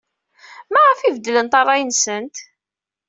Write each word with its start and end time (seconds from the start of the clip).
Maɣef 0.71 0.99
ay 1.01 1.11
beddlent 1.15 1.57
ṛṛay-nsent? 1.61 2.35